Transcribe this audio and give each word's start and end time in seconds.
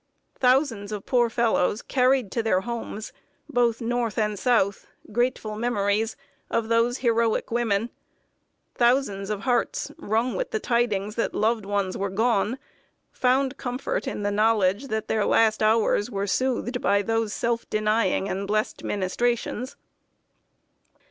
Thousands 0.39 0.91
of 0.91 1.05
poor 1.05 1.29
fellows 1.29 1.83
carried 1.83 2.31
to 2.31 2.41
their 2.41 2.61
homes, 2.61 3.13
both 3.47 3.81
North 3.81 4.17
and 4.17 4.39
South, 4.39 4.87
grateful 5.11 5.55
memories 5.55 6.17
of 6.49 6.69
those 6.69 6.97
heroic 7.05 7.51
women; 7.51 7.91
thousands 8.73 9.29
of 9.29 9.41
hearts, 9.41 9.91
wrung 9.99 10.33
with 10.35 10.49
the 10.49 10.59
tidings 10.59 11.13
that 11.17 11.35
loved 11.35 11.67
ones 11.67 11.95
were 11.99 12.09
gone, 12.09 12.57
found 13.11 13.57
comfort 13.57 14.07
in 14.07 14.23
the 14.23 14.31
knowledge 14.31 14.87
that 14.87 15.07
their 15.07 15.23
last 15.23 15.61
hours 15.61 16.09
were 16.09 16.25
soothed 16.25 16.81
by 16.81 17.03
those 17.03 17.31
self 17.31 17.69
denying 17.69 18.27
and 18.27 18.47
blessed 18.47 18.83
ministrations. 18.83 19.75